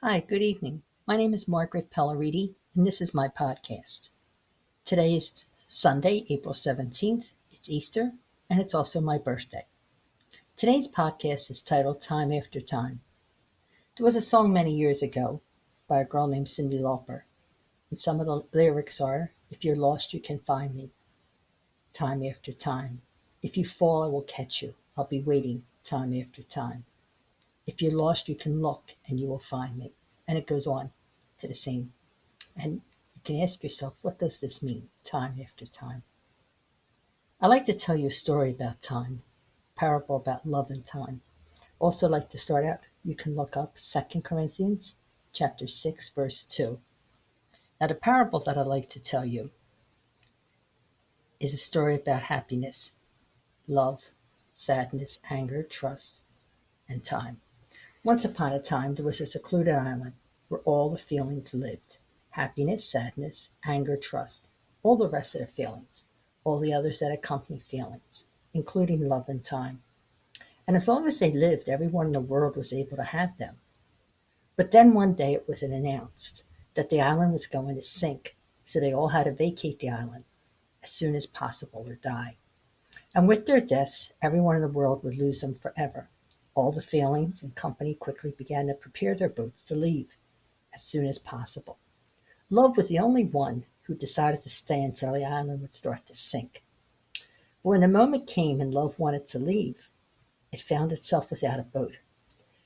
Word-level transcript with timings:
Hi, 0.00 0.20
good 0.20 0.42
evening. 0.42 0.84
My 1.08 1.16
name 1.16 1.34
is 1.34 1.48
Margaret 1.48 1.90
Pelleriti, 1.90 2.54
and 2.76 2.86
this 2.86 3.00
is 3.00 3.12
my 3.12 3.26
podcast. 3.26 4.10
Today 4.84 5.16
is 5.16 5.44
Sunday, 5.66 6.24
April 6.28 6.54
17th. 6.54 7.32
It's 7.50 7.68
Easter, 7.68 8.12
and 8.48 8.60
it's 8.60 8.76
also 8.76 9.00
my 9.00 9.18
birthday. 9.18 9.66
Today's 10.56 10.86
podcast 10.86 11.50
is 11.50 11.60
titled 11.60 12.00
Time 12.00 12.32
After 12.32 12.60
Time. 12.60 13.00
There 13.96 14.04
was 14.04 14.14
a 14.14 14.20
song 14.20 14.52
many 14.52 14.72
years 14.72 15.02
ago 15.02 15.40
by 15.88 16.00
a 16.00 16.04
girl 16.04 16.28
named 16.28 16.46
Cyndi 16.46 16.78
Lauper, 16.78 17.24
and 17.90 18.00
some 18.00 18.20
of 18.20 18.26
the 18.26 18.44
lyrics 18.56 19.00
are 19.00 19.32
If 19.50 19.64
you're 19.64 19.74
lost, 19.74 20.14
you 20.14 20.20
can 20.20 20.38
find 20.38 20.76
me. 20.76 20.92
Time 21.92 22.22
after 22.22 22.52
time. 22.52 23.02
If 23.42 23.56
you 23.56 23.66
fall, 23.66 24.04
I 24.04 24.06
will 24.06 24.22
catch 24.22 24.62
you. 24.62 24.76
I'll 24.96 25.06
be 25.06 25.22
waiting 25.22 25.64
time 25.82 26.14
after 26.14 26.44
time. 26.44 26.84
If 27.68 27.82
you're 27.82 27.92
lost, 27.92 28.30
you 28.30 28.34
can 28.34 28.62
look 28.62 28.96
and 29.06 29.20
you 29.20 29.26
will 29.26 29.38
find 29.38 29.76
me. 29.76 29.92
And 30.26 30.38
it 30.38 30.46
goes 30.46 30.66
on 30.66 30.90
to 31.36 31.46
the 31.46 31.54
same. 31.54 31.92
And 32.56 32.80
you 33.14 33.20
can 33.22 33.42
ask 33.42 33.62
yourself, 33.62 33.92
what 34.00 34.18
does 34.18 34.38
this 34.38 34.62
mean? 34.62 34.88
Time 35.04 35.38
after 35.38 35.66
time. 35.66 36.02
I 37.42 37.46
like 37.46 37.66
to 37.66 37.74
tell 37.74 37.94
you 37.94 38.08
a 38.08 38.10
story 38.10 38.52
about 38.52 38.80
time, 38.80 39.22
parable 39.76 40.16
about 40.16 40.46
love 40.46 40.70
and 40.70 40.82
time. 40.82 41.20
Also 41.78 42.08
like 42.08 42.30
to 42.30 42.38
start 42.38 42.64
out, 42.64 42.80
you 43.04 43.14
can 43.14 43.36
look 43.36 43.54
up 43.54 43.76
Second 43.76 44.24
Corinthians 44.24 44.96
chapter 45.34 45.68
6, 45.68 46.08
verse 46.08 46.44
2. 46.44 46.80
Now 47.82 47.88
the 47.88 47.94
parable 47.94 48.40
that 48.40 48.56
I 48.56 48.62
like 48.62 48.88
to 48.90 48.98
tell 48.98 49.26
you 49.26 49.50
is 51.38 51.52
a 51.52 51.58
story 51.58 51.96
about 51.96 52.22
happiness, 52.22 52.92
love, 53.66 54.08
sadness, 54.56 55.18
anger, 55.28 55.62
trust, 55.62 56.22
and 56.88 57.04
time. 57.04 57.42
Once 58.08 58.24
upon 58.24 58.54
a 58.54 58.58
time, 58.58 58.94
there 58.94 59.04
was 59.04 59.20
a 59.20 59.26
secluded 59.26 59.74
island 59.74 60.14
where 60.48 60.62
all 60.62 60.88
the 60.88 60.96
feelings 60.96 61.52
lived 61.52 61.98
happiness, 62.30 62.82
sadness, 62.82 63.50
anger, 63.64 63.98
trust, 63.98 64.48
all 64.82 64.96
the 64.96 65.10
rest 65.10 65.34
of 65.34 65.42
the 65.42 65.46
feelings, 65.46 66.04
all 66.42 66.58
the 66.58 66.72
others 66.72 67.00
that 67.00 67.12
accompany 67.12 67.58
feelings, 67.58 68.24
including 68.54 69.06
love 69.06 69.28
and 69.28 69.44
time. 69.44 69.82
And 70.66 70.74
as 70.74 70.88
long 70.88 71.06
as 71.06 71.18
they 71.18 71.30
lived, 71.30 71.68
everyone 71.68 72.06
in 72.06 72.12
the 72.12 72.20
world 72.20 72.56
was 72.56 72.72
able 72.72 72.96
to 72.96 73.02
have 73.02 73.36
them. 73.36 73.60
But 74.56 74.70
then 74.70 74.94
one 74.94 75.12
day 75.12 75.34
it 75.34 75.46
was 75.46 75.62
announced 75.62 76.44
that 76.72 76.88
the 76.88 77.02
island 77.02 77.34
was 77.34 77.46
going 77.46 77.76
to 77.76 77.82
sink, 77.82 78.34
so 78.64 78.80
they 78.80 78.94
all 78.94 79.08
had 79.08 79.24
to 79.24 79.32
vacate 79.32 79.80
the 79.80 79.90
island 79.90 80.24
as 80.82 80.88
soon 80.88 81.14
as 81.14 81.26
possible 81.26 81.84
or 81.86 81.96
die. 81.96 82.38
And 83.14 83.28
with 83.28 83.44
their 83.44 83.60
deaths, 83.60 84.14
everyone 84.22 84.56
in 84.56 84.62
the 84.62 84.68
world 84.68 85.04
would 85.04 85.18
lose 85.18 85.42
them 85.42 85.54
forever. 85.54 86.08
All 86.58 86.72
the 86.72 86.82
feelings 86.82 87.44
and 87.44 87.54
company 87.54 87.94
quickly 87.94 88.32
began 88.32 88.66
to 88.66 88.74
prepare 88.74 89.14
their 89.14 89.28
boats 89.28 89.62
to 89.62 89.76
leave 89.76 90.16
as 90.74 90.82
soon 90.82 91.06
as 91.06 91.16
possible. 91.16 91.78
Love 92.50 92.76
was 92.76 92.88
the 92.88 92.98
only 92.98 93.24
one 93.24 93.64
who 93.82 93.94
decided 93.94 94.42
to 94.42 94.48
stay 94.48 94.82
until 94.82 95.12
the 95.12 95.24
island 95.24 95.60
would 95.60 95.76
start 95.76 96.04
to 96.06 96.16
sink. 96.16 96.64
But 97.62 97.68
when 97.68 97.80
the 97.82 97.86
moment 97.86 98.26
came 98.26 98.60
and 98.60 98.74
love 98.74 98.98
wanted 98.98 99.28
to 99.28 99.38
leave, 99.38 99.88
it 100.50 100.60
found 100.60 100.90
itself 100.90 101.30
without 101.30 101.60
a 101.60 101.62
boat. 101.62 102.00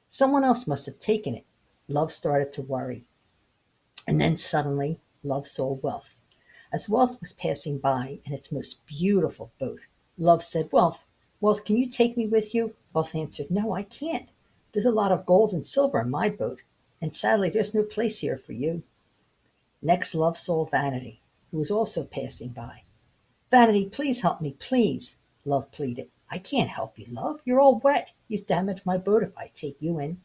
Someone 0.08 0.42
else 0.42 0.66
must 0.66 0.86
have 0.86 0.98
taken 0.98 1.34
it. 1.34 1.44
Love 1.86 2.12
started 2.12 2.50
to 2.54 2.62
worry. 2.62 3.04
And 4.08 4.18
then 4.18 4.38
suddenly, 4.38 5.02
love 5.22 5.46
saw 5.46 5.70
wealth. 5.70 6.18
As 6.72 6.88
wealth 6.88 7.20
was 7.20 7.34
passing 7.34 7.76
by 7.76 8.20
in 8.24 8.32
its 8.32 8.50
most 8.50 8.86
beautiful 8.86 9.52
boat, 9.58 9.80
Love 10.16 10.42
said, 10.42 10.72
Wealth, 10.72 11.04
Wealth, 11.42 11.64
can 11.64 11.76
you 11.76 11.88
take 11.88 12.16
me 12.16 12.28
with 12.28 12.54
you? 12.54 12.76
Wealth 12.94 13.16
answered, 13.16 13.50
No, 13.50 13.72
I 13.72 13.82
can't. 13.82 14.28
There's 14.70 14.86
a 14.86 14.92
lot 14.92 15.10
of 15.10 15.26
gold 15.26 15.52
and 15.52 15.66
silver 15.66 16.00
in 16.00 16.08
my 16.08 16.28
boat, 16.28 16.62
and 17.00 17.16
sadly 17.16 17.50
there's 17.50 17.74
no 17.74 17.82
place 17.82 18.20
here 18.20 18.38
for 18.38 18.52
you. 18.52 18.84
Next 19.82 20.14
Love 20.14 20.38
saw 20.38 20.64
Vanity, 20.66 21.20
who 21.50 21.58
was 21.58 21.72
also 21.72 22.04
passing 22.04 22.50
by. 22.50 22.84
Vanity, 23.50 23.86
please 23.86 24.20
help 24.20 24.40
me, 24.40 24.52
please, 24.60 25.16
Love 25.44 25.68
pleaded. 25.72 26.08
I 26.30 26.38
can't 26.38 26.70
help 26.70 26.96
you, 26.96 27.06
Love. 27.06 27.42
You're 27.44 27.60
all 27.60 27.80
wet. 27.80 28.12
You'd 28.28 28.46
damage 28.46 28.86
my 28.86 28.96
boat 28.96 29.24
if 29.24 29.36
I 29.36 29.50
take 29.52 29.82
you 29.82 29.98
in. 29.98 30.20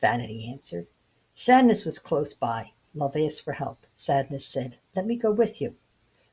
Vanity 0.00 0.50
answered. 0.50 0.88
Sadness 1.36 1.84
was 1.84 2.00
close 2.00 2.34
by. 2.34 2.72
Love 2.96 3.16
asked 3.16 3.42
for 3.42 3.52
help. 3.52 3.86
Sadness 3.94 4.44
said, 4.44 4.76
Let 4.96 5.06
me 5.06 5.14
go 5.14 5.30
with 5.30 5.60
you. 5.60 5.76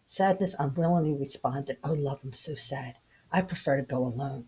Sadness 0.07 0.55
unwillingly 0.57 1.13
responded, 1.13 1.77
Oh, 1.83 1.93
love, 1.93 2.21
I'm 2.23 2.33
so 2.33 2.55
sad. 2.55 2.95
I 3.31 3.41
prefer 3.41 3.77
to 3.77 3.83
go 3.83 4.05
alone. 4.05 4.47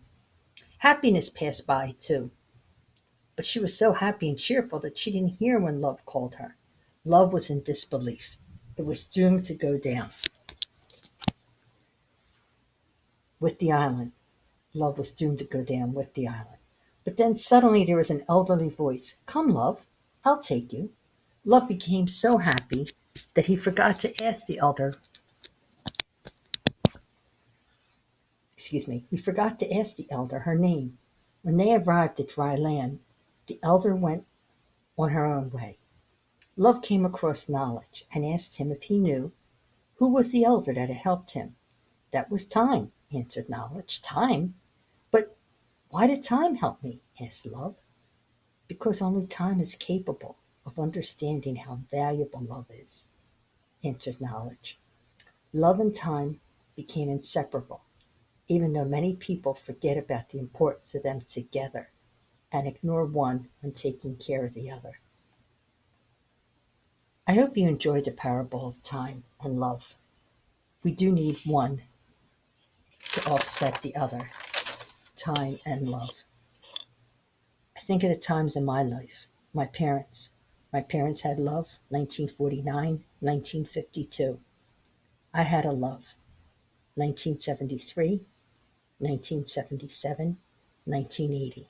Happiness 0.78 1.30
passed 1.30 1.66
by, 1.66 1.94
too. 2.00 2.30
But 3.36 3.46
she 3.46 3.60
was 3.60 3.76
so 3.76 3.92
happy 3.92 4.28
and 4.28 4.38
cheerful 4.38 4.80
that 4.80 4.98
she 4.98 5.12
didn't 5.12 5.38
hear 5.38 5.60
when 5.60 5.80
love 5.80 6.04
called 6.04 6.34
her. 6.34 6.56
Love 7.04 7.32
was 7.32 7.50
in 7.50 7.62
disbelief. 7.62 8.36
It 8.76 8.82
was 8.82 9.04
doomed 9.04 9.44
to 9.46 9.54
go 9.54 9.78
down. 9.78 10.10
With 13.38 13.58
the 13.58 13.72
island. 13.72 14.12
Love 14.74 14.98
was 14.98 15.12
doomed 15.12 15.38
to 15.38 15.44
go 15.44 15.62
down 15.62 15.94
with 15.94 16.14
the 16.14 16.26
island. 16.26 16.58
But 17.04 17.16
then 17.16 17.36
suddenly 17.36 17.84
there 17.84 17.96
was 17.96 18.10
an 18.10 18.24
elderly 18.28 18.68
voice. 18.68 19.14
Come, 19.26 19.48
love, 19.48 19.86
I'll 20.24 20.40
take 20.40 20.72
you. 20.72 20.92
Love 21.44 21.68
became 21.68 22.08
so 22.08 22.38
happy 22.38 22.88
that 23.34 23.46
he 23.46 23.56
forgot 23.56 24.00
to 24.00 24.24
ask 24.24 24.46
the 24.46 24.58
elder 24.58 24.96
excuse 28.62 28.86
me, 28.86 29.04
he 29.10 29.16
forgot 29.16 29.58
to 29.58 29.74
ask 29.74 29.96
the 29.96 30.08
elder 30.08 30.38
her 30.38 30.54
name. 30.54 30.96
When 31.42 31.56
they 31.56 31.74
arrived 31.74 32.20
at 32.20 32.28
dry 32.28 32.54
land, 32.54 33.00
the 33.48 33.58
elder 33.60 33.96
went 33.96 34.24
on 34.96 35.10
her 35.10 35.26
own 35.26 35.50
way. 35.50 35.78
Love 36.54 36.80
came 36.80 37.04
across 37.04 37.48
Knowledge 37.48 38.06
and 38.12 38.24
asked 38.24 38.54
him 38.54 38.70
if 38.70 38.84
he 38.84 38.98
knew 38.98 39.32
who 39.96 40.06
was 40.06 40.30
the 40.30 40.44
elder 40.44 40.72
that 40.72 40.88
had 40.88 40.96
helped 40.96 41.32
him. 41.32 41.56
That 42.12 42.30
was 42.30 42.44
Time, 42.44 42.92
answered 43.12 43.48
Knowledge. 43.48 44.00
Time? 44.00 44.54
But 45.10 45.36
why 45.88 46.06
did 46.06 46.22
Time 46.22 46.54
help 46.54 46.84
me? 46.84 47.00
asked 47.20 47.46
Love. 47.46 47.82
Because 48.68 49.02
only 49.02 49.26
Time 49.26 49.60
is 49.60 49.74
capable 49.74 50.36
of 50.64 50.78
understanding 50.78 51.56
how 51.56 51.80
valuable 51.90 52.42
love 52.42 52.70
is, 52.70 53.04
answered 53.82 54.20
Knowledge. 54.20 54.78
Love 55.52 55.80
and 55.80 55.92
Time 55.92 56.40
became 56.76 57.08
inseparable 57.08 57.80
even 58.48 58.72
though 58.72 58.84
many 58.84 59.14
people 59.14 59.54
forget 59.54 59.96
about 59.96 60.28
the 60.28 60.38
importance 60.38 60.94
of 60.94 61.02
them 61.02 61.20
together 61.22 61.88
and 62.50 62.66
ignore 62.66 63.04
one 63.04 63.48
when 63.60 63.72
taking 63.72 64.16
care 64.16 64.44
of 64.44 64.54
the 64.54 64.70
other. 64.70 64.98
I 67.26 67.34
hope 67.34 67.56
you 67.56 67.68
enjoyed 67.68 68.04
the 68.04 68.10
parable 68.10 68.66
of 68.66 68.82
time 68.82 69.24
and 69.40 69.58
love. 69.58 69.94
We 70.82 70.92
do 70.92 71.12
need 71.12 71.38
one 71.46 71.82
to 73.12 73.30
offset 73.30 73.80
the 73.82 73.94
other 73.94 74.30
time 75.16 75.58
and 75.64 75.88
love. 75.88 76.10
I 77.76 77.80
think 77.80 78.02
of 78.02 78.10
the 78.10 78.16
times 78.16 78.56
in 78.56 78.64
my 78.64 78.82
life, 78.82 79.26
my 79.54 79.66
parents. 79.66 80.30
My 80.72 80.80
parents 80.80 81.20
had 81.20 81.38
love, 81.38 81.68
1949, 81.90 83.04
1952. 83.20 84.40
I 85.34 85.42
had 85.42 85.64
a 85.64 85.72
love, 85.72 86.14
1973, 86.94 88.24
1977, 89.02 90.38
1980. 90.84 91.68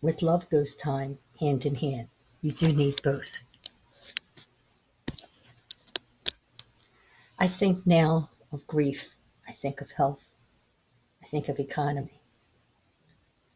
With 0.00 0.22
love 0.22 0.48
goes 0.50 0.76
time, 0.76 1.18
hand 1.40 1.66
in 1.66 1.74
hand. 1.74 2.06
You 2.42 2.52
do 2.52 2.72
need 2.72 3.02
both. 3.02 3.42
I 7.40 7.48
think 7.48 7.84
now 7.84 8.30
of 8.52 8.68
grief. 8.68 9.16
I 9.48 9.52
think 9.52 9.80
of 9.80 9.90
health. 9.90 10.32
I 11.20 11.26
think 11.26 11.48
of 11.48 11.58
economy. 11.58 12.20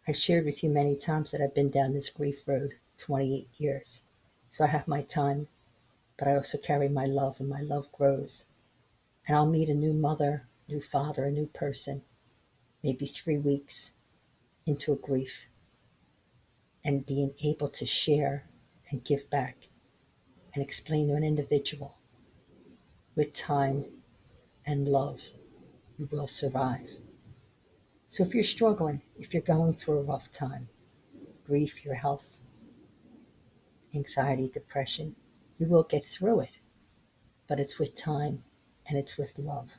I've 0.09 0.17
shared 0.17 0.45
with 0.45 0.65
you 0.65 0.71
many 0.71 0.97
times 0.97 1.31
that 1.31 1.41
I've 1.41 1.55
been 1.55 1.71
down 1.71 1.95
this 1.95 2.11
grief 2.11 2.39
road 2.47 2.75
28 2.99 3.49
years. 3.59 4.03
So 4.51 4.65
I 4.65 4.67
have 4.67 4.89
my 4.89 5.03
time, 5.03 5.47
but 6.19 6.27
I 6.27 6.35
also 6.35 6.59
carry 6.59 6.89
my 6.89 7.07
love, 7.07 7.39
and 7.39 7.49
my 7.49 7.61
love 7.61 7.93
grows. 7.93 8.45
And 9.29 9.37
I'll 9.37 9.47
meet 9.47 9.69
a 9.69 9.75
new 9.75 9.93
mother 9.93 10.49
new 10.69 10.81
father, 10.81 11.25
a 11.25 11.31
new 11.31 11.47
person, 11.47 12.03
maybe 12.83 13.07
three 13.07 13.39
weeks 13.39 13.93
into 14.67 14.93
a 14.93 14.97
grief, 14.97 15.47
and 16.85 17.07
being 17.07 17.33
able 17.43 17.69
to 17.69 17.87
share 17.87 18.45
and 18.91 19.05
give 19.05 19.29
back 19.31 19.57
and 20.55 20.63
explain 20.63 21.09
to 21.09 21.15
an 21.15 21.25
individual 21.25 21.97
with 23.15 23.33
time 23.33 23.85
and 24.67 24.87
love, 24.89 25.21
you 25.99 26.09
will 26.13 26.27
survive. 26.27 26.89
So 28.09 28.25
if 28.25 28.35
you're 28.35 28.45
struggling, 28.45 29.03
if 29.19 29.33
you're 29.33 29.43
going 29.43 29.75
through 29.75 29.99
a 29.99 30.03
rough 30.03 30.31
time, 30.33 30.69
grief, 31.47 31.85
your 31.85 31.95
health, 31.95 32.39
anxiety, 33.95 34.49
depression, 34.49 35.17
you 35.59 35.67
will 35.67 35.83
get 35.83 36.07
through 36.07 36.41
it. 36.41 36.59
But 37.49 37.61
it's 37.61 37.79
with 37.79 37.97
time 37.97 38.45
and 38.87 38.99
it's 38.99 39.17
with 39.17 39.39
love. 39.39 39.71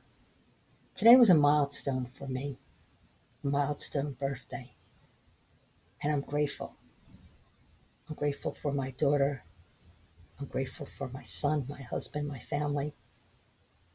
Today 0.97 1.15
was 1.15 1.29
a 1.29 1.35
milestone 1.35 2.09
for 2.17 2.27
me, 2.27 2.57
a 3.43 3.47
milestone 3.47 4.13
birthday, 4.13 4.73
and 6.01 6.11
I'm 6.11 6.21
grateful. 6.21 6.73
I'm 8.09 8.15
grateful 8.15 8.55
for 8.55 8.73
my 8.73 8.89
daughter. 8.89 9.43
I'm 10.39 10.47
grateful 10.47 10.87
for 10.87 11.07
my 11.09 11.21
son, 11.21 11.67
my 11.69 11.83
husband, 11.83 12.27
my 12.27 12.39
family. 12.39 12.95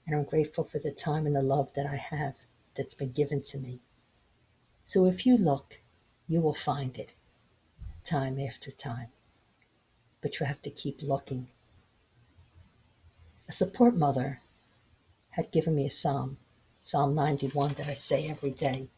And 0.06 0.14
I'm 0.14 0.22
grateful 0.22 0.62
for 0.62 0.78
the 0.78 0.93
time 0.93 1.26
and 1.26 1.34
the 1.34 1.43
love 1.43 1.75
that 1.75 1.87
I 1.87 1.96
have 1.96 2.37
that's 2.76 2.94
been 2.94 3.10
given 3.10 3.43
to 3.46 3.58
me. 3.58 3.81
So 4.84 5.06
if 5.06 5.26
you 5.26 5.37
look, 5.37 5.81
you 6.28 6.40
will 6.40 6.54
find 6.54 6.96
it 6.96 7.10
time 8.04 8.38
after 8.38 8.70
time. 8.70 9.08
But 10.20 10.38
you 10.38 10.46
have 10.46 10.62
to 10.62 10.70
keep 10.70 11.02
looking. 11.02 11.49
A 13.49 13.52
support 13.52 13.96
mother 13.96 14.40
had 15.31 15.50
given 15.50 15.75
me 15.75 15.87
a 15.87 15.90
psalm, 15.90 16.37
Psalm 16.84 17.14
91, 17.14 17.75
that 17.75 17.87
I 17.87 17.94
say 17.94 18.29
every 18.29 18.50
day, 18.50 18.88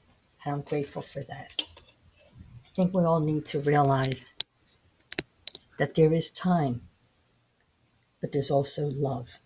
and 0.42 0.54
I'm 0.54 0.62
grateful 0.62 1.02
for 1.02 1.22
that. 1.24 1.62
I 2.64 2.68
think 2.68 2.94
we 2.94 3.04
all 3.04 3.20
need 3.20 3.44
to 3.46 3.60
realize 3.60 4.32
that 5.78 5.94
there 5.94 6.14
is 6.14 6.30
time, 6.30 6.88
but 8.22 8.32
there's 8.32 8.50
also 8.50 8.86
love. 8.86 9.38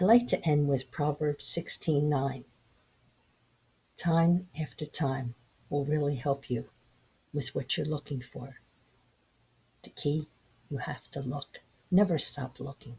I 0.00 0.04
like 0.04 0.28
to 0.28 0.42
end 0.48 0.66
with 0.66 0.90
Proverbs 0.90 1.44
16:9. 1.44 2.44
Time 3.98 4.48
after 4.58 4.86
time 4.86 5.34
will 5.68 5.84
really 5.84 6.16
help 6.16 6.48
you 6.48 6.70
with 7.34 7.54
what 7.54 7.76
you're 7.76 7.86
looking 7.86 8.22
for. 8.22 8.58
The 9.82 9.90
key, 9.90 10.26
you 10.70 10.78
have 10.78 11.06
to 11.10 11.20
look. 11.20 11.60
Never 11.90 12.18
stop 12.18 12.58
looking. 12.58 12.98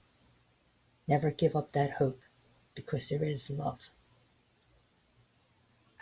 Never 1.08 1.32
give 1.32 1.56
up 1.56 1.72
that 1.72 1.94
hope 1.94 2.22
because 2.76 3.10
there 3.10 3.24
is 3.24 3.50
love. 3.50 3.90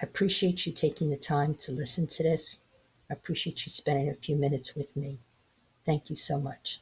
I 0.01 0.05
appreciate 0.05 0.65
you 0.65 0.73
taking 0.73 1.09
the 1.09 1.17
time 1.17 1.55
to 1.55 1.71
listen 1.71 2.07
to 2.07 2.23
this. 2.23 2.59
I 3.09 3.13
appreciate 3.13 3.65
you 3.65 3.71
spending 3.71 4.09
a 4.09 4.15
few 4.15 4.35
minutes 4.35 4.75
with 4.75 4.95
me. 4.97 5.19
Thank 5.85 6.09
you 6.09 6.15
so 6.15 6.39
much. 6.39 6.81